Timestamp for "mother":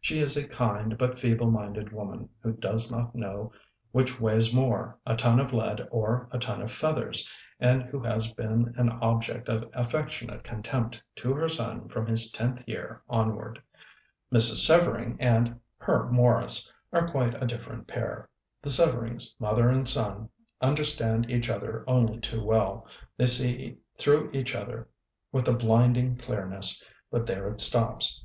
19.38-19.68